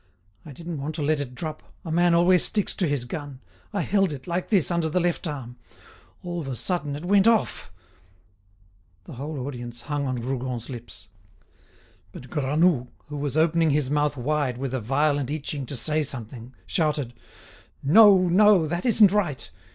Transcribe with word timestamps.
I 0.47 0.51
didn't 0.51 0.79
want 0.79 0.95
to 0.95 1.03
let 1.03 1.19
it 1.19 1.35
drop; 1.35 1.61
a 1.85 1.91
man 1.91 2.15
always 2.15 2.43
sticks 2.43 2.73
to 2.73 2.87
his 2.87 3.05
gun. 3.05 3.39
I 3.71 3.81
held 3.81 4.11
it, 4.11 4.25
like 4.25 4.49
this, 4.49 4.71
under 4.71 4.89
the 4.89 4.99
left 4.99 5.27
arm. 5.27 5.57
All 6.23 6.41
of 6.41 6.47
a 6.47 6.55
sudden, 6.55 6.95
it 6.95 7.05
went 7.05 7.27
off—" 7.27 7.71
The 9.03 9.13
whole 9.13 9.37
audience 9.45 9.81
hung 9.81 10.07
on 10.07 10.15
Rougon's 10.15 10.71
lips. 10.71 11.07
But 12.11 12.31
Granoux, 12.31 12.87
who 13.09 13.17
was 13.17 13.37
opening 13.37 13.69
his 13.69 13.91
mouth 13.91 14.17
wide 14.17 14.57
with 14.57 14.73
a 14.73 14.81
violent 14.81 15.29
itching 15.29 15.67
to 15.67 15.75
say 15.75 16.01
something, 16.01 16.55
shouted: 16.65 17.13
"No, 17.83 18.27
no, 18.27 18.65
that 18.67 18.87
isn't 18.87 19.11
right. 19.11 19.51